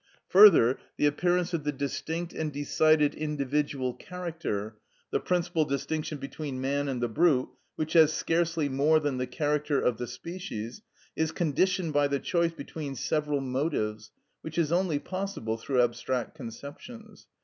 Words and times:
Further, 0.29 0.79
the 0.97 1.05
appearance 1.05 1.53
of 1.53 1.63
the 1.63 1.71
distinct 1.71 2.33
and 2.33 2.51
decided 2.51 3.13
individual 3.13 3.93
character, 3.93 4.79
the 5.11 5.19
principal 5.19 5.63
distinction 5.63 6.17
between 6.17 6.59
man 6.59 6.87
and 6.87 7.03
the 7.03 7.07
brute, 7.07 7.49
which 7.75 7.93
has 7.93 8.11
scarcely 8.11 8.67
more 8.67 8.99
than 8.99 9.19
the 9.19 9.27
character 9.27 9.79
of 9.79 9.97
the 9.99 10.07
species, 10.07 10.81
is 11.15 11.31
conditioned 11.31 11.93
by 11.93 12.07
the 12.07 12.17
choice 12.17 12.51
between 12.51 12.95
several 12.95 13.41
motives, 13.41 14.09
which 14.41 14.57
is 14.57 14.71
only 14.71 14.97
possible 14.97 15.55
through 15.55 15.83
abstract 15.83 16.33
conceptions. 16.33 17.27